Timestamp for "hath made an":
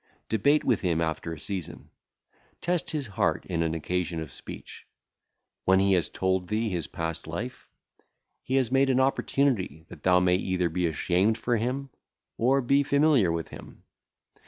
8.55-8.99